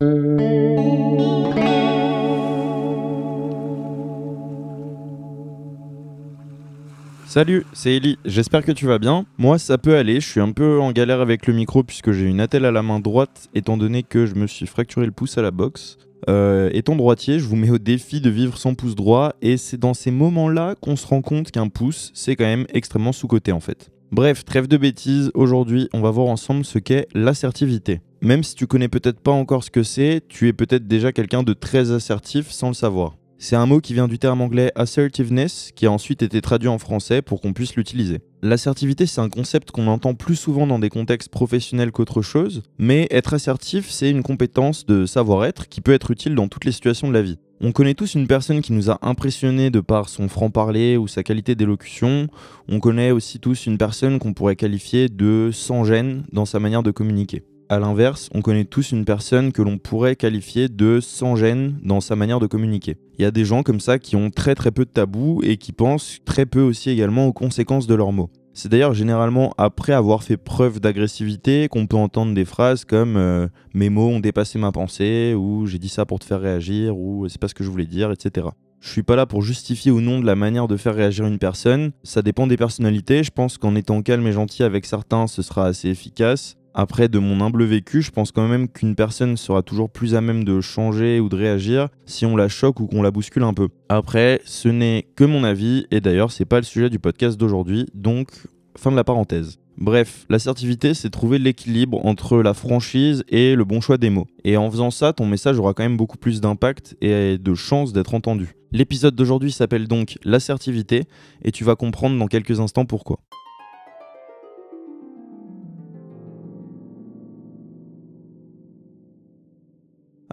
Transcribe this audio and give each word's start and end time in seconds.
Salut, 0.00 0.14
c'est 7.72 7.96
Ellie, 7.96 8.16
j'espère 8.24 8.64
que 8.64 8.70
tu 8.70 8.86
vas 8.86 9.00
bien. 9.00 9.26
Moi 9.38 9.58
ça 9.58 9.76
peut 9.76 9.96
aller, 9.96 10.20
je 10.20 10.28
suis 10.28 10.40
un 10.40 10.52
peu 10.52 10.78
en 10.78 10.92
galère 10.92 11.20
avec 11.20 11.48
le 11.48 11.54
micro 11.54 11.82
puisque 11.82 12.12
j'ai 12.12 12.26
une 12.26 12.38
attelle 12.38 12.64
à 12.64 12.70
la 12.70 12.84
main 12.84 13.00
droite 13.00 13.48
étant 13.56 13.76
donné 13.76 14.04
que 14.04 14.26
je 14.26 14.36
me 14.36 14.46
suis 14.46 14.68
fracturé 14.68 15.04
le 15.04 15.10
pouce 15.10 15.36
à 15.36 15.42
la 15.42 15.50
boxe. 15.50 15.98
Euh, 16.28 16.70
étant 16.72 16.94
droitier, 16.94 17.40
je 17.40 17.46
vous 17.46 17.56
mets 17.56 17.70
au 17.70 17.78
défi 17.78 18.20
de 18.20 18.30
vivre 18.30 18.56
sans 18.56 18.74
pouce 18.74 18.94
droit 18.94 19.32
et 19.42 19.56
c'est 19.56 19.80
dans 19.80 19.94
ces 19.94 20.12
moments-là 20.12 20.76
qu'on 20.80 20.94
se 20.94 21.08
rend 21.08 21.22
compte 21.22 21.50
qu'un 21.50 21.66
pouce 21.66 22.12
c'est 22.14 22.36
quand 22.36 22.44
même 22.44 22.66
extrêmement 22.72 23.10
sous-coté 23.10 23.50
en 23.50 23.58
fait. 23.58 23.90
Bref, 24.12 24.44
trêve 24.44 24.68
de 24.68 24.76
bêtises, 24.76 25.32
aujourd'hui 25.34 25.88
on 25.92 26.00
va 26.00 26.12
voir 26.12 26.28
ensemble 26.28 26.64
ce 26.64 26.78
qu'est 26.78 27.08
l'assertivité. 27.14 28.00
Même 28.20 28.42
si 28.42 28.56
tu 28.56 28.66
connais 28.66 28.88
peut-être 28.88 29.20
pas 29.20 29.30
encore 29.30 29.62
ce 29.62 29.70
que 29.70 29.84
c'est, 29.84 30.22
tu 30.28 30.48
es 30.48 30.52
peut-être 30.52 30.88
déjà 30.88 31.12
quelqu'un 31.12 31.44
de 31.44 31.52
très 31.52 31.92
assertif 31.92 32.50
sans 32.50 32.68
le 32.68 32.74
savoir. 32.74 33.14
C'est 33.40 33.54
un 33.54 33.66
mot 33.66 33.80
qui 33.80 33.94
vient 33.94 34.08
du 34.08 34.18
terme 34.18 34.40
anglais 34.40 34.72
assertiveness, 34.74 35.70
qui 35.76 35.86
a 35.86 35.92
ensuite 35.92 36.22
été 36.22 36.40
traduit 36.40 36.68
en 36.68 36.78
français 36.78 37.22
pour 37.22 37.40
qu'on 37.40 37.52
puisse 37.52 37.76
l'utiliser. 37.76 38.18
L'assertivité, 38.42 39.06
c'est 39.06 39.20
un 39.20 39.28
concept 39.28 39.70
qu'on 39.70 39.86
entend 39.86 40.14
plus 40.14 40.34
souvent 40.34 40.66
dans 40.66 40.80
des 40.80 40.88
contextes 40.88 41.28
professionnels 41.28 41.92
qu'autre 41.92 42.20
chose, 42.20 42.64
mais 42.78 43.06
être 43.12 43.34
assertif, 43.34 43.88
c'est 43.88 44.10
une 44.10 44.24
compétence 44.24 44.84
de 44.86 45.06
savoir-être 45.06 45.68
qui 45.68 45.80
peut 45.80 45.92
être 45.92 46.10
utile 46.10 46.34
dans 46.34 46.48
toutes 46.48 46.64
les 46.64 46.72
situations 46.72 47.06
de 47.06 47.14
la 47.14 47.22
vie. 47.22 47.38
On 47.60 47.70
connaît 47.70 47.94
tous 47.94 48.16
une 48.16 48.26
personne 48.26 48.62
qui 48.62 48.72
nous 48.72 48.90
a 48.90 48.98
impressionné 49.02 49.70
de 49.70 49.80
par 49.80 50.08
son 50.08 50.28
franc-parler 50.28 50.96
ou 50.96 51.06
sa 51.06 51.22
qualité 51.22 51.54
d'élocution. 51.54 52.26
On 52.68 52.80
connaît 52.80 53.12
aussi 53.12 53.38
tous 53.38 53.66
une 53.66 53.78
personne 53.78 54.18
qu'on 54.18 54.34
pourrait 54.34 54.56
qualifier 54.56 55.08
de 55.08 55.50
sans 55.52 55.84
gêne 55.84 56.24
dans 56.32 56.44
sa 56.44 56.58
manière 56.58 56.82
de 56.82 56.90
communiquer. 56.90 57.44
A 57.70 57.78
l'inverse, 57.78 58.30
on 58.32 58.40
connaît 58.40 58.64
tous 58.64 58.92
une 58.92 59.04
personne 59.04 59.52
que 59.52 59.60
l'on 59.60 59.76
pourrait 59.76 60.16
qualifier 60.16 60.70
de 60.70 61.00
sans 61.00 61.36
gêne 61.36 61.78
dans 61.82 62.00
sa 62.00 62.16
manière 62.16 62.40
de 62.40 62.46
communiquer. 62.46 62.96
Il 63.18 63.22
y 63.22 63.26
a 63.26 63.30
des 63.30 63.44
gens 63.44 63.62
comme 63.62 63.78
ça 63.78 63.98
qui 63.98 64.16
ont 64.16 64.30
très 64.30 64.54
très 64.54 64.70
peu 64.70 64.86
de 64.86 64.90
tabous 64.90 65.42
et 65.44 65.58
qui 65.58 65.72
pensent 65.72 66.16
très 66.24 66.46
peu 66.46 66.62
aussi 66.62 66.88
également 66.88 67.26
aux 67.26 67.34
conséquences 67.34 67.86
de 67.86 67.94
leurs 67.94 68.12
mots. 68.12 68.30
C'est 68.54 68.70
d'ailleurs 68.70 68.94
généralement 68.94 69.52
après 69.58 69.92
avoir 69.92 70.22
fait 70.22 70.38
preuve 70.38 70.80
d'agressivité 70.80 71.68
qu'on 71.68 71.86
peut 71.86 71.98
entendre 71.98 72.32
des 72.32 72.46
phrases 72.46 72.86
comme 72.86 73.18
euh, 73.18 73.48
mes 73.74 73.90
mots 73.90 74.08
ont 74.08 74.20
dépassé 74.20 74.58
ma 74.58 74.72
pensée 74.72 75.34
ou 75.36 75.66
j'ai 75.66 75.78
dit 75.78 75.90
ça 75.90 76.06
pour 76.06 76.20
te 76.20 76.24
faire 76.24 76.40
réagir 76.40 76.96
ou 76.96 77.28
c'est 77.28 77.38
pas 77.38 77.48
ce 77.48 77.54
que 77.54 77.64
je 77.64 77.68
voulais 77.68 77.84
dire, 77.84 78.10
etc. 78.10 78.46
Je 78.80 78.88
suis 78.88 79.02
pas 79.02 79.14
là 79.14 79.26
pour 79.26 79.42
justifier 79.42 79.90
ou 79.90 80.00
non 80.00 80.20
de 80.20 80.26
la 80.26 80.36
manière 80.36 80.68
de 80.68 80.78
faire 80.78 80.94
réagir 80.94 81.26
une 81.26 81.38
personne, 81.38 81.90
ça 82.02 82.22
dépend 82.22 82.46
des 82.46 82.56
personnalités, 82.56 83.22
je 83.24 83.30
pense 83.30 83.58
qu'en 83.58 83.74
étant 83.74 84.00
calme 84.00 84.26
et 84.26 84.32
gentil 84.32 84.62
avec 84.62 84.86
certains 84.86 85.26
ce 85.26 85.42
sera 85.42 85.66
assez 85.66 85.88
efficace, 85.88 86.56
après, 86.74 87.08
de 87.08 87.18
mon 87.18 87.40
humble 87.40 87.64
vécu, 87.64 88.02
je 88.02 88.10
pense 88.10 88.32
quand 88.32 88.46
même 88.46 88.68
qu'une 88.68 88.94
personne 88.94 89.36
sera 89.36 89.62
toujours 89.62 89.90
plus 89.90 90.14
à 90.14 90.20
même 90.20 90.44
de 90.44 90.60
changer 90.60 91.20
ou 91.20 91.28
de 91.28 91.36
réagir 91.36 91.88
si 92.06 92.26
on 92.26 92.36
la 92.36 92.48
choque 92.48 92.80
ou 92.80 92.86
qu'on 92.86 93.02
la 93.02 93.10
bouscule 93.10 93.42
un 93.42 93.54
peu. 93.54 93.68
Après, 93.88 94.40
ce 94.44 94.68
n'est 94.68 95.08
que 95.16 95.24
mon 95.24 95.44
avis, 95.44 95.86
et 95.90 96.00
d'ailleurs, 96.00 96.30
c'est 96.30 96.44
pas 96.44 96.58
le 96.58 96.64
sujet 96.64 96.90
du 96.90 96.98
podcast 96.98 97.38
d'aujourd'hui, 97.38 97.86
donc 97.94 98.28
fin 98.76 98.90
de 98.90 98.96
la 98.96 99.04
parenthèse. 99.04 99.58
Bref, 99.76 100.26
l'assertivité, 100.28 100.92
c'est 100.92 101.10
trouver 101.10 101.38
l'équilibre 101.38 102.04
entre 102.04 102.38
la 102.42 102.52
franchise 102.52 103.22
et 103.28 103.54
le 103.54 103.64
bon 103.64 103.80
choix 103.80 103.96
des 103.96 104.10
mots. 104.10 104.26
Et 104.44 104.56
en 104.56 104.68
faisant 104.70 104.90
ça, 104.90 105.12
ton 105.12 105.24
message 105.24 105.58
aura 105.58 105.72
quand 105.72 105.84
même 105.84 105.96
beaucoup 105.96 106.18
plus 106.18 106.40
d'impact 106.40 106.96
et 107.00 107.38
de 107.38 107.54
chances 107.54 107.92
d'être 107.92 108.14
entendu. 108.14 108.54
L'épisode 108.72 109.14
d'aujourd'hui 109.14 109.52
s'appelle 109.52 109.86
donc 109.86 110.18
l'assertivité, 110.24 111.04
et 111.44 111.52
tu 111.52 111.64
vas 111.64 111.76
comprendre 111.76 112.18
dans 112.18 112.26
quelques 112.26 112.58
instants 112.58 112.86
pourquoi. 112.86 113.20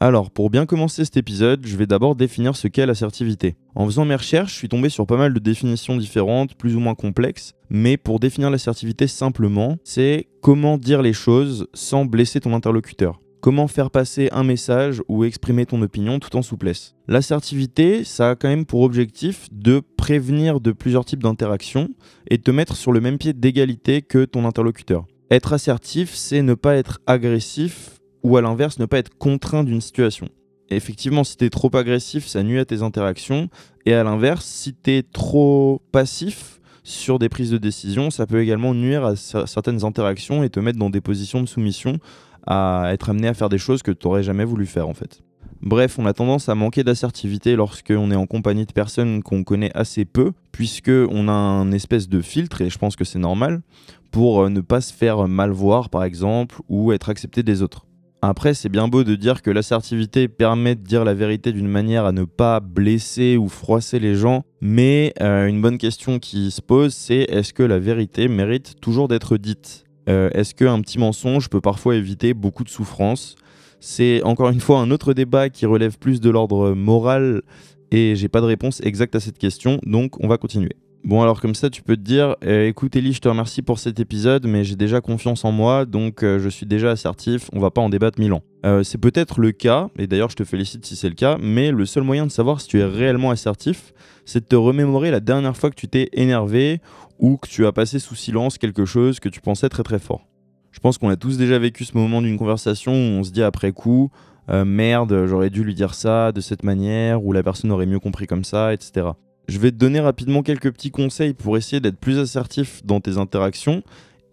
Alors, 0.06 0.30
pour 0.30 0.52
bien 0.52 0.68
commencer 0.68 1.04
cet 1.04 1.18
épisode, 1.18 1.66
je 1.66 1.76
vais 1.76 1.88
d'abord 1.88 2.16
définir 2.16 2.56
ce 2.56 2.68
qu'est 2.68 2.86
l'assertivité. 2.86 3.56
En 3.74 3.88
faisant 3.88 4.06
mes 4.06 4.14
recherches, 4.14 4.52
je 4.52 4.58
suis 4.60 4.70
tombé 4.70 4.90
sur 4.90 5.08
pas 5.08 5.18
mal 5.18 5.34
de 5.34 5.40
définitions 5.40 5.98
différentes, 5.98 6.54
plus 6.54 6.76
ou 6.76 6.80
moins 6.80 6.94
complexes, 6.94 7.54
mais 7.72 7.98
pour 7.98 8.20
définir 8.20 8.52
l'assertivité 8.52 9.08
simplement, 9.08 9.78
c'est 9.84 10.28
comment 10.44 10.78
dire 10.78 11.02
les 11.02 11.12
choses 11.12 11.66
sans 11.74 12.06
blesser 12.06 12.40
ton 12.40 12.54
interlocuteur. 12.54 13.20
Comment 13.42 13.68
faire 13.68 13.90
passer 13.90 14.30
un 14.32 14.44
message 14.44 15.02
ou 15.08 15.24
exprimer 15.24 15.66
ton 15.66 15.82
opinion 15.82 16.20
tout 16.20 16.36
en 16.36 16.44
souplesse. 16.44 16.94
L'assertivité, 17.08 18.04
ça 18.04 18.30
a 18.30 18.36
quand 18.36 18.48
même 18.48 18.68
pour 18.68 18.82
objectif 18.82 19.48
de 19.52 19.82
prévenir 19.98 20.60
de 20.62 20.72
plusieurs 20.72 21.06
types 21.06 21.24
d'interactions 21.24 21.90
et 22.30 22.38
de 22.38 22.44
te 22.44 22.52
mettre 22.52 22.76
sur 22.76 22.92
le 22.92 23.02
même 23.02 23.18
pied 23.18 23.34
d'égalité 23.34 24.04
que 24.04 24.24
ton 24.24 24.46
interlocuteur. 24.46 25.08
Être 25.32 25.54
assertif, 25.54 26.14
c'est 26.14 26.44
ne 26.44 26.54
pas 26.54 26.76
être 26.76 27.00
agressif 27.08 27.96
ou 28.26 28.38
à 28.38 28.42
l'inverse 28.42 28.80
ne 28.80 28.88
pas 28.88 28.98
être 28.98 29.16
contraint 29.20 29.64
d'une 29.64 29.82
situation. 29.82 30.28
effectivement, 30.72 31.24
si 31.24 31.38
tu 31.38 31.46
es 31.46 31.52
trop 31.52 31.70
agressif, 31.76 32.26
ça 32.26 32.42
nuit 32.42 32.58
à 32.58 32.66
tes 32.66 32.82
interactions, 32.82 33.50
et 33.86 33.94
à 33.94 34.04
l'inverse, 34.04 34.46
si 34.46 34.74
tu 34.74 34.94
es 34.94 35.04
trop 35.04 35.80
passif 35.92 36.60
sur 36.84 37.20
des 37.20 37.30
prises 37.30 37.52
de 37.52 37.60
décision, 37.60 38.10
ça 38.10 38.26
peut 38.26 38.42
également 38.42 38.74
nuire 38.74 39.06
à 39.06 39.16
certaines 39.16 39.86
interactions 39.86 40.44
et 40.44 40.50
te 40.50 40.60
mettre 40.60 40.80
dans 40.80 40.90
des 40.90 41.02
positions 41.02 41.40
de 41.42 41.48
soumission, 41.48 42.00
à 42.48 42.90
être 42.94 43.12
amené 43.12 43.28
à 43.28 43.36
faire 43.36 43.50
des 43.50 43.60
choses 43.60 43.84
que 43.84 43.92
tu 43.92 44.08
n'aurais 44.08 44.24
jamais 44.24 44.44
voulu 44.44 44.66
faire 44.66 44.90
en 44.90 44.96
fait. 44.96 45.22
Bref, 45.62 46.00
on 46.00 46.08
a 46.08 46.14
tendance 46.14 46.50
à 46.50 46.56
manquer 46.56 46.84
d'assertivité 46.84 47.56
lorsqu'on 47.56 48.10
est 48.10 48.16
en 48.16 48.26
compagnie 48.26 48.66
de 48.66 48.74
personnes 48.74 49.22
qu'on 49.22 49.44
connaît 49.44 49.72
assez 49.76 50.04
peu, 50.04 50.32
puisque 50.52 50.90
on 50.90 51.28
a 51.28 51.32
un 51.32 51.72
espèce 51.72 52.10
de 52.10 52.22
filtre, 52.22 52.62
et 52.62 52.72
je 52.72 52.78
pense 52.80 52.96
que 52.96 53.06
c'est 53.06 53.20
normal, 53.20 53.62
pour 54.10 54.42
euh, 54.42 54.50
ne 54.50 54.62
pas 54.62 54.82
se 54.82 54.92
faire 54.92 55.28
mal 55.28 55.52
voir 55.52 55.92
par 55.92 56.04
exemple, 56.04 56.60
ou 56.70 56.92
être 56.92 57.10
accepté 57.10 57.44
des 57.44 57.62
autres. 57.62 57.86
Après, 58.28 58.56
c'est 58.56 58.70
bien 58.70 58.88
beau 58.88 59.04
de 59.04 59.14
dire 59.14 59.44
que 59.44 59.52
l'assertivité 59.52 60.28
permet 60.28 60.74
de 60.74 60.82
dire 60.82 61.06
la 61.06 61.14
vérité 61.14 61.52
d'une 61.52 61.68
manière 61.68 62.06
à 62.06 62.12
ne 62.12 62.24
pas 62.24 62.60
blesser 62.60 63.38
ou 63.38 63.48
froisser 63.50 64.00
les 64.00 64.16
gens, 64.16 64.46
mais 64.62 65.14
euh, 65.22 65.46
une 65.46 65.62
bonne 65.62 65.78
question 65.78 66.18
qui 66.18 66.50
se 66.50 66.60
pose, 66.60 66.96
c'est 66.96 67.20
est-ce 67.30 67.54
que 67.54 67.62
la 67.62 67.78
vérité 67.78 68.28
mérite 68.28 68.82
toujours 68.82 69.08
d'être 69.08 69.38
dite? 69.38 69.84
Euh, 70.10 70.32
Est-ce 70.34 70.56
qu'un 70.56 70.82
petit 70.82 70.98
mensonge 70.98 71.50
peut 71.52 71.62
parfois 71.62 71.98
éviter 71.98 72.34
beaucoup 72.34 72.64
de 72.64 72.70
souffrance 72.70 73.36
C'est 73.80 74.24
encore 74.24 74.50
une 74.50 74.60
fois 74.60 74.80
un 74.80 74.90
autre 74.90 75.14
débat 75.14 75.50
qui 75.50 75.68
relève 75.68 76.00
plus 76.00 76.20
de 76.20 76.32
l'ordre 76.32 76.74
moral 76.74 77.44
et 77.92 78.16
j'ai 78.16 78.28
pas 78.28 78.42
de 78.42 78.48
réponse 78.48 78.82
exacte 78.82 79.14
à 79.14 79.20
cette 79.20 79.38
question, 79.38 79.80
donc 79.86 80.20
on 80.20 80.28
va 80.28 80.40
continuer. 80.40 80.72
Bon, 81.06 81.22
alors 81.22 81.40
comme 81.40 81.54
ça, 81.54 81.70
tu 81.70 81.84
peux 81.84 81.96
te 81.96 82.02
dire, 82.02 82.36
euh, 82.44 82.68
écoute 82.68 82.96
Ellie, 82.96 83.14
je 83.14 83.22
te 83.22 83.30
remercie 83.30 83.62
pour 83.62 83.78
cet 83.78 84.00
épisode, 84.00 84.48
mais 84.48 84.64
j'ai 84.64 84.76
déjà 84.76 85.02
confiance 85.02 85.46
en 85.46 85.52
moi, 85.52 85.86
donc 85.86 86.24
euh, 86.24 86.40
je 86.40 86.50
suis 86.50 86.66
déjà 86.66 86.90
assertif, 86.90 87.48
on 87.54 87.60
va 87.60 87.70
pas 87.70 87.80
en 87.80 87.90
débattre 87.90 88.20
mille 88.20 88.34
ans. 88.34 88.42
Euh, 88.66 88.82
c'est 88.82 88.98
peut-être 88.98 89.40
le 89.40 89.52
cas, 89.52 89.90
et 90.00 90.08
d'ailleurs 90.08 90.32
je 90.32 90.36
te 90.36 90.44
félicite 90.44 90.84
si 90.84 90.96
c'est 90.96 91.08
le 91.08 91.14
cas, 91.14 91.38
mais 91.40 91.70
le 91.70 91.86
seul 91.86 92.02
moyen 92.02 92.26
de 92.26 92.32
savoir 92.32 92.60
si 92.60 92.70
tu 92.70 92.80
es 92.80 92.84
réellement 92.84 93.30
assertif, 93.30 93.94
c'est 94.26 94.40
de 94.40 94.46
te 94.46 94.56
remémorer 94.56 95.12
la 95.12 95.20
dernière 95.20 95.56
fois 95.56 95.70
que 95.70 95.76
tu 95.76 95.88
t'es 95.88 96.10
énervé 96.12 96.82
ou 97.20 97.38
que 97.38 97.48
tu 97.48 97.68
as 97.68 97.72
passé 97.72 98.00
sous 98.00 98.16
silence 98.16 98.58
quelque 98.58 98.86
chose 98.86 99.20
que 99.20 99.30
tu 99.30 99.42
pensais 99.42 99.70
très 99.70 99.84
très 99.84 100.00
fort. 100.00 100.26
Je 100.72 100.80
pense 100.80 100.98
qu'on 100.98 101.10
a 101.10 101.18
tous 101.18 101.38
déjà 101.38 101.60
vécu 101.60 101.86
ce 101.86 101.96
moment 101.96 102.24
d'une 102.24 102.40
conversation 102.40 102.94
où 102.94 103.20
on 103.20 103.24
se 103.24 103.30
dit 103.30 103.44
après 103.44 103.74
coup, 103.74 104.10
merde, 104.50 105.26
j'aurais 105.28 105.52
dû 105.52 105.64
lui 105.64 105.76
dire 105.76 105.94
ça 105.94 106.32
de 106.32 106.42
cette 106.42 106.64
manière, 106.64 107.24
ou 107.24 107.32
la 107.32 107.44
personne 107.44 107.72
aurait 107.72 107.86
mieux 107.86 108.00
compris 108.00 108.26
comme 108.26 108.44
ça, 108.44 108.74
etc. 108.74 109.10
Je 109.48 109.60
vais 109.60 109.72
te 109.72 109.78
donner 109.78 110.00
rapidement 110.00 110.42
quelques 110.42 110.72
petits 110.72 110.92
conseils 110.92 111.34
pour 111.34 111.58
essayer 111.58 111.80
d'être 111.80 112.00
plus 112.00 112.18
assertif 112.18 112.84
dans 112.84 113.00
tes 113.00 113.18
interactions 113.18 113.84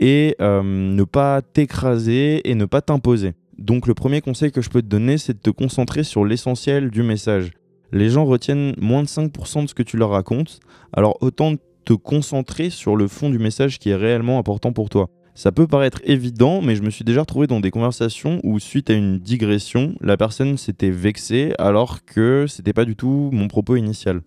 et 0.01 0.37
euh, 0.41 0.63
ne 0.63 1.05
pas 1.05 1.43
t'écraser 1.43 2.49
et 2.49 2.55
ne 2.55 2.65
pas 2.65 2.81
t'imposer. 2.81 3.35
Donc 3.59 3.87
le 3.87 3.95
premier 3.95 4.21
conseil 4.21 4.51
que 4.51 4.63
je 4.63 4.71
peux 4.71 4.83
te 4.83 4.87
donner, 4.87 5.19
c'est 5.19 5.35
de 5.35 5.39
te 5.39 5.51
concentrer 5.51 6.03
sur 6.03 6.25
l'essentiel 6.25 6.91
du 6.91 7.03
message. 7.03 7.51
Les 7.93 8.09
gens 8.09 8.25
retiennent 8.25 8.75
moins 8.79 9.03
de 9.03 9.09
5% 9.09 9.65
de 9.65 9.69
ce 9.69 9.75
que 9.75 9.83
tu 9.83 9.99
leur 9.99 10.11
racontes, 10.11 10.61
alors 10.95 11.19
autant 11.21 11.55
te 11.85 11.93
concentrer 11.93 12.71
sur 12.71 12.97
le 12.97 13.07
fond 13.07 13.29
du 13.29 13.39
message 13.39 13.79
qui 13.79 13.91
est 13.91 13.97
réellement 13.97 14.39
important 14.39 14.73
pour 14.73 14.89
toi. 14.89 15.11
Ça 15.35 15.53
peut 15.53 15.67
paraître 15.67 16.01
évident, 16.05 16.63
mais 16.63 16.75
je 16.75 16.83
me 16.83 16.91
suis 16.91 17.05
déjà 17.05 17.21
retrouvé 17.21 17.47
dans 17.47 17.61
des 17.61 17.71
conversations 17.71 18.41
où, 18.45 18.59
suite 18.59 18.91
à 18.91 18.95
une 18.95 19.19
digression, 19.19 19.95
la 20.01 20.17
personne 20.17 20.57
s'était 20.57 20.91
vexée 20.91 21.53
alors 21.59 22.05
que 22.05 22.47
c'était 22.49 22.73
pas 22.73 22.85
du 22.85 22.97
tout 22.97 23.31
mon 23.33 23.49
propos 23.49 23.77
initial. 23.77 24.23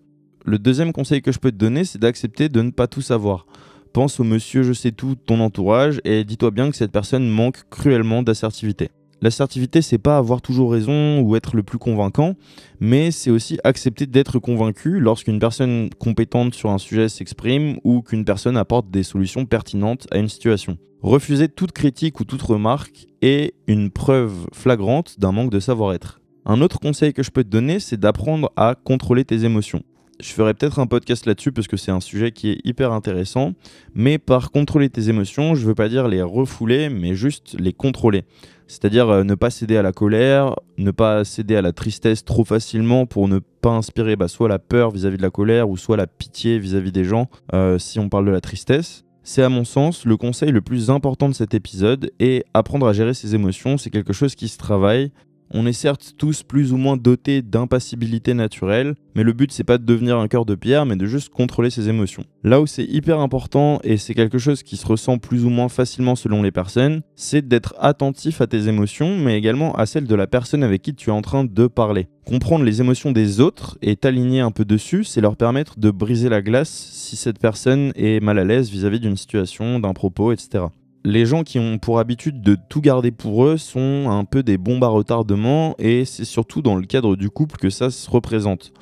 Le 0.48 0.60
deuxième 0.60 0.92
conseil 0.92 1.22
que 1.22 1.32
je 1.32 1.40
peux 1.40 1.50
te 1.50 1.56
donner, 1.56 1.82
c'est 1.82 1.98
d'accepter 1.98 2.48
de 2.48 2.62
ne 2.62 2.70
pas 2.70 2.86
tout 2.86 3.02
savoir. 3.02 3.46
Pense 3.92 4.20
au 4.20 4.24
monsieur 4.24 4.62
je 4.62 4.72
sais 4.72 4.92
tout 4.92 5.16
ton 5.16 5.40
entourage 5.40 6.00
et 6.04 6.22
dis-toi 6.22 6.52
bien 6.52 6.70
que 6.70 6.76
cette 6.76 6.92
personne 6.92 7.28
manque 7.28 7.64
cruellement 7.68 8.22
d'assertivité. 8.22 8.90
L'assertivité, 9.20 9.82
c'est 9.82 9.98
pas 9.98 10.18
avoir 10.18 10.42
toujours 10.42 10.70
raison 10.70 11.20
ou 11.20 11.34
être 11.34 11.56
le 11.56 11.64
plus 11.64 11.78
convaincant, 11.78 12.36
mais 12.78 13.10
c'est 13.10 13.32
aussi 13.32 13.58
accepter 13.64 14.06
d'être 14.06 14.38
convaincu 14.38 15.00
lorsqu'une 15.00 15.40
personne 15.40 15.90
compétente 15.98 16.54
sur 16.54 16.70
un 16.70 16.78
sujet 16.78 17.08
s'exprime 17.08 17.80
ou 17.82 18.02
qu'une 18.02 18.24
personne 18.24 18.56
apporte 18.56 18.88
des 18.88 19.02
solutions 19.02 19.46
pertinentes 19.46 20.06
à 20.12 20.18
une 20.18 20.28
situation. 20.28 20.78
Refuser 21.02 21.48
toute 21.48 21.72
critique 21.72 22.20
ou 22.20 22.24
toute 22.24 22.42
remarque 22.42 23.06
est 23.20 23.54
une 23.66 23.90
preuve 23.90 24.46
flagrante 24.52 25.18
d'un 25.18 25.32
manque 25.32 25.50
de 25.50 25.58
savoir-être. 25.58 26.20
Un 26.44 26.60
autre 26.60 26.78
conseil 26.78 27.12
que 27.12 27.24
je 27.24 27.32
peux 27.32 27.42
te 27.42 27.48
donner, 27.48 27.80
c'est 27.80 27.98
d'apprendre 27.98 28.52
à 28.54 28.76
contrôler 28.76 29.24
tes 29.24 29.44
émotions. 29.44 29.82
Je 30.18 30.32
ferai 30.32 30.54
peut-être 30.54 30.78
un 30.78 30.86
podcast 30.86 31.26
là-dessus 31.26 31.52
parce 31.52 31.66
que 31.66 31.76
c'est 31.76 31.90
un 31.90 32.00
sujet 32.00 32.32
qui 32.32 32.50
est 32.50 32.60
hyper 32.64 32.92
intéressant. 32.92 33.52
Mais 33.94 34.18
par 34.18 34.50
contrôler 34.50 34.88
tes 34.88 35.10
émotions, 35.10 35.54
je 35.54 35.66
veux 35.66 35.74
pas 35.74 35.88
dire 35.88 36.08
les 36.08 36.22
refouler, 36.22 36.88
mais 36.88 37.14
juste 37.14 37.54
les 37.58 37.72
contrôler. 37.72 38.24
C'est-à-dire 38.66 39.08
euh, 39.10 39.24
ne 39.24 39.34
pas 39.34 39.50
céder 39.50 39.76
à 39.76 39.82
la 39.82 39.92
colère, 39.92 40.56
ne 40.78 40.90
pas 40.90 41.24
céder 41.24 41.56
à 41.56 41.62
la 41.62 41.72
tristesse 41.72 42.24
trop 42.24 42.44
facilement 42.44 43.06
pour 43.06 43.28
ne 43.28 43.38
pas 43.38 43.70
inspirer 43.70 44.16
bah, 44.16 44.28
soit 44.28 44.48
la 44.48 44.58
peur 44.58 44.90
vis-à-vis 44.90 45.18
de 45.18 45.22
la 45.22 45.30
colère 45.30 45.68
ou 45.68 45.76
soit 45.76 45.96
la 45.96 46.06
pitié 46.06 46.58
vis-à-vis 46.58 46.92
des 46.92 47.04
gens 47.04 47.28
euh, 47.52 47.78
si 47.78 47.98
on 47.98 48.08
parle 48.08 48.26
de 48.26 48.30
la 48.30 48.40
tristesse. 48.40 49.04
C'est 49.22 49.42
à 49.42 49.48
mon 49.48 49.64
sens 49.64 50.04
le 50.04 50.16
conseil 50.16 50.50
le 50.50 50.60
plus 50.62 50.88
important 50.88 51.28
de 51.28 51.34
cet 51.34 51.52
épisode 51.52 52.10
et 52.20 52.44
apprendre 52.54 52.86
à 52.86 52.92
gérer 52.92 53.12
ses 53.12 53.34
émotions, 53.34 53.76
c'est 53.76 53.90
quelque 53.90 54.12
chose 54.12 54.34
qui 54.34 54.48
se 54.48 54.56
travaille, 54.56 55.10
on 55.50 55.66
est 55.66 55.72
certes 55.72 56.14
tous 56.18 56.42
plus 56.42 56.72
ou 56.72 56.76
moins 56.76 56.96
dotés 56.96 57.42
d'impassibilité 57.42 58.34
naturelle, 58.34 58.94
mais 59.14 59.22
le 59.22 59.32
but 59.32 59.52
c'est 59.52 59.64
pas 59.64 59.78
de 59.78 59.84
devenir 59.84 60.18
un 60.18 60.28
cœur 60.28 60.44
de 60.44 60.54
pierre, 60.54 60.86
mais 60.86 60.96
de 60.96 61.06
juste 61.06 61.30
contrôler 61.30 61.70
ses 61.70 61.88
émotions. 61.88 62.24
Là 62.42 62.60
où 62.60 62.66
c'est 62.66 62.84
hyper 62.84 63.20
important, 63.20 63.80
et 63.84 63.96
c'est 63.96 64.14
quelque 64.14 64.38
chose 64.38 64.62
qui 64.62 64.76
se 64.76 64.86
ressent 64.86 65.18
plus 65.18 65.44
ou 65.44 65.48
moins 65.48 65.68
facilement 65.68 66.16
selon 66.16 66.42
les 66.42 66.52
personnes, 66.52 67.02
c'est 67.14 67.46
d'être 67.46 67.74
attentif 67.78 68.40
à 68.40 68.46
tes 68.46 68.68
émotions, 68.68 69.16
mais 69.18 69.36
également 69.36 69.74
à 69.74 69.86
celles 69.86 70.06
de 70.06 70.14
la 70.14 70.26
personne 70.26 70.62
avec 70.62 70.82
qui 70.82 70.94
tu 70.94 71.10
es 71.10 71.12
en 71.12 71.22
train 71.22 71.44
de 71.44 71.66
parler. 71.66 72.08
Comprendre 72.24 72.64
les 72.64 72.80
émotions 72.80 73.12
des 73.12 73.40
autres 73.40 73.78
et 73.82 73.96
t'aligner 73.96 74.40
un 74.40 74.50
peu 74.50 74.64
dessus, 74.64 75.04
c'est 75.04 75.20
leur 75.20 75.36
permettre 75.36 75.78
de 75.78 75.90
briser 75.90 76.28
la 76.28 76.42
glace 76.42 76.70
si 76.70 77.16
cette 77.16 77.38
personne 77.38 77.92
est 77.94 78.20
mal 78.20 78.38
à 78.38 78.44
l'aise 78.44 78.70
vis-à-vis 78.70 79.00
d'une 79.00 79.16
situation, 79.16 79.78
d'un 79.78 79.92
propos, 79.92 80.32
etc 80.32 80.66
les 81.06 81.24
gens 81.24 81.44
qui 81.44 81.60
ont 81.60 81.78
pour 81.78 82.00
habitude 82.00 82.40
de 82.40 82.56
tout 82.68 82.80
garder 82.80 83.12
pour 83.12 83.44
eux 83.44 83.58
sont 83.58 84.10
un 84.10 84.24
peu 84.24 84.42
des 84.42 84.58
bombes 84.58 84.82
à 84.82 84.88
retardement 84.88 85.76
et 85.78 86.04
c'est 86.04 86.24
surtout 86.24 86.62
dans 86.62 86.74
le 86.74 86.84
cadre 86.84 87.14
du 87.14 87.30
couple 87.30 87.58
que 87.58 87.70
ça 87.70 87.90
se 87.90 88.10
représente. 88.10 88.72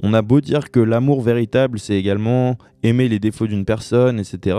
On 0.00 0.14
a 0.14 0.22
beau 0.22 0.40
dire 0.40 0.70
que 0.70 0.78
l'amour 0.78 1.22
véritable, 1.22 1.80
c'est 1.80 1.96
également 1.96 2.56
aimer 2.84 3.08
les 3.08 3.18
défauts 3.18 3.48
d'une 3.48 3.64
personne, 3.64 4.20
etc. 4.20 4.58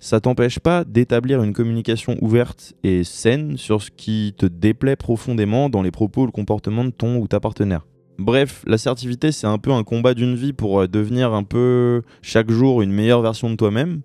Ça 0.00 0.20
t'empêche 0.20 0.58
pas 0.58 0.82
d'établir 0.82 1.40
une 1.40 1.52
communication 1.52 2.16
ouverte 2.20 2.74
et 2.82 3.04
saine 3.04 3.56
sur 3.56 3.80
ce 3.80 3.92
qui 3.92 4.34
te 4.36 4.46
déplaît 4.46 4.96
profondément 4.96 5.68
dans 5.68 5.82
les 5.82 5.92
propos 5.92 6.22
ou 6.22 6.26
le 6.26 6.32
comportement 6.32 6.84
de 6.84 6.90
ton 6.90 7.18
ou 7.18 7.28
ta 7.28 7.38
partenaire. 7.38 7.86
Bref, 8.18 8.64
l'assertivité, 8.66 9.30
c'est 9.30 9.46
un 9.46 9.58
peu 9.58 9.70
un 9.70 9.84
combat 9.84 10.14
d'une 10.14 10.34
vie 10.34 10.52
pour 10.52 10.80
euh, 10.80 10.88
devenir 10.88 11.32
un 11.32 11.44
peu 11.44 12.02
chaque 12.22 12.50
jour 12.50 12.82
une 12.82 12.90
meilleure 12.90 13.22
version 13.22 13.50
de 13.50 13.56
toi-même 13.56 14.00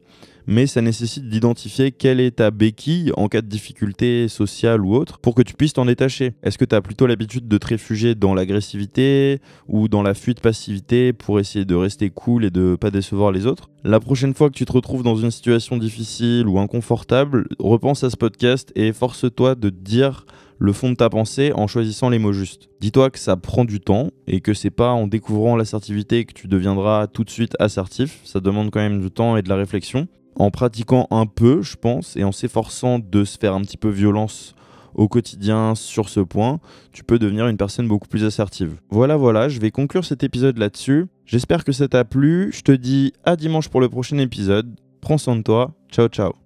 mais 0.47 0.67
ça 0.67 0.81
nécessite 0.81 1.27
d'identifier 1.27 1.91
quelle 1.91 2.19
est 2.19 2.37
ta 2.37 2.51
béquille 2.51 3.11
en 3.17 3.27
cas 3.27 3.41
de 3.41 3.47
difficulté 3.47 4.27
sociale 4.27 4.81
ou 4.81 4.95
autre 4.95 5.19
pour 5.19 5.35
que 5.35 5.41
tu 5.41 5.53
puisses 5.53 5.73
t'en 5.73 5.85
détacher. 5.85 6.33
Est-ce 6.43 6.57
que 6.57 6.65
tu 6.65 6.75
as 6.75 6.81
plutôt 6.81 7.07
l'habitude 7.07 7.47
de 7.47 7.57
te 7.57 7.67
réfugier 7.67 8.15
dans 8.15 8.33
l'agressivité 8.33 9.39
ou 9.67 9.87
dans 9.87 10.03
la 10.03 10.13
fuite 10.13 10.41
passivité 10.41 11.13
pour 11.13 11.39
essayer 11.39 11.65
de 11.65 11.75
rester 11.75 12.09
cool 12.09 12.45
et 12.45 12.51
de 12.51 12.75
pas 12.79 12.91
décevoir 12.91 13.31
les 13.31 13.45
autres? 13.45 13.69
La 13.83 13.99
prochaine 13.99 14.33
fois 14.33 14.49
que 14.49 14.55
tu 14.55 14.65
te 14.65 14.71
retrouves 14.71 15.03
dans 15.03 15.15
une 15.15 15.31
situation 15.31 15.77
difficile 15.77 16.47
ou 16.47 16.59
inconfortable, 16.59 17.47
repense 17.59 18.03
à 18.03 18.09
ce 18.09 18.17
podcast 18.17 18.71
et 18.75 18.93
force-toi 18.93 19.55
de 19.55 19.69
dire 19.69 20.25
le 20.59 20.73
fond 20.73 20.91
de 20.91 20.95
ta 20.95 21.09
pensée 21.09 21.51
en 21.55 21.65
choisissant 21.65 22.09
les 22.09 22.19
mots 22.19 22.33
justes. 22.33 22.69
Dis-toi 22.79 23.09
que 23.09 23.17
ça 23.17 23.35
prend 23.35 23.65
du 23.65 23.79
temps 23.79 24.11
et 24.27 24.41
que 24.41 24.53
c'est 24.53 24.69
pas 24.69 24.91
en 24.91 25.07
découvrant 25.07 25.55
l'assertivité 25.55 26.23
que 26.25 26.33
tu 26.33 26.47
deviendras 26.47 27.07
tout 27.07 27.23
de 27.23 27.31
suite 27.31 27.55
assertif. 27.59 28.19
Ça 28.23 28.39
demande 28.39 28.69
quand 28.69 28.79
même 28.79 29.01
du 29.01 29.09
temps 29.09 29.35
et 29.37 29.41
de 29.41 29.49
la 29.49 29.55
réflexion 29.55 30.07
en 30.35 30.51
pratiquant 30.51 31.07
un 31.11 31.25
peu, 31.25 31.61
je 31.61 31.75
pense, 31.75 32.15
et 32.17 32.23
en 32.23 32.31
s'efforçant 32.31 32.99
de 32.99 33.23
se 33.23 33.37
faire 33.37 33.53
un 33.53 33.61
petit 33.61 33.77
peu 33.77 33.89
violence 33.89 34.55
au 34.93 35.07
quotidien 35.07 35.75
sur 35.75 36.09
ce 36.09 36.19
point, 36.19 36.59
tu 36.91 37.03
peux 37.03 37.19
devenir 37.19 37.47
une 37.47 37.57
personne 37.57 37.87
beaucoup 37.87 38.07
plus 38.07 38.23
assertive. 38.23 38.75
Voilà, 38.89 39.15
voilà, 39.15 39.49
je 39.49 39.59
vais 39.59 39.71
conclure 39.71 40.05
cet 40.05 40.23
épisode 40.23 40.57
là-dessus. 40.57 41.07
J'espère 41.25 41.63
que 41.63 41.71
ça 41.71 41.87
t'a 41.87 42.03
plu. 42.03 42.51
Je 42.53 42.61
te 42.61 42.71
dis 42.71 43.13
à 43.23 43.35
dimanche 43.35 43.69
pour 43.69 43.81
le 43.81 43.89
prochain 43.89 44.17
épisode. 44.17 44.75
Prends 44.99 45.17
soin 45.17 45.35
de 45.35 45.43
toi. 45.43 45.73
Ciao, 45.89 46.07
ciao. 46.07 46.40